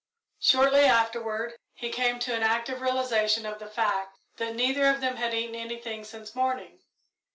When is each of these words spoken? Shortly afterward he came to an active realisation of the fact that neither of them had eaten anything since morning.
Shortly 0.39 0.85
afterward 0.85 1.59
he 1.75 1.91
came 1.91 2.17
to 2.21 2.33
an 2.33 2.41
active 2.41 2.81
realisation 2.81 3.45
of 3.45 3.59
the 3.59 3.69
fact 3.69 4.17
that 4.37 4.55
neither 4.55 4.89
of 4.89 4.99
them 4.99 5.17
had 5.17 5.35
eaten 5.35 5.53
anything 5.53 6.03
since 6.05 6.33
morning. 6.33 6.79